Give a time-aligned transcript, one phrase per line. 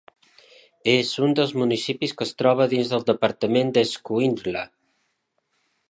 [0.93, 4.69] És un dels municipis que es troba dins del Departament d'Escuintla.